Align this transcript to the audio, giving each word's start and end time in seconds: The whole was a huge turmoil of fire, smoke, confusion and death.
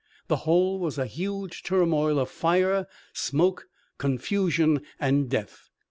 The 0.29 0.37
whole 0.47 0.79
was 0.79 0.97
a 0.97 1.05
huge 1.05 1.61
turmoil 1.61 2.17
of 2.17 2.31
fire, 2.31 2.87
smoke, 3.13 3.67
confusion 3.99 4.81
and 4.99 5.29
death. 5.29 5.69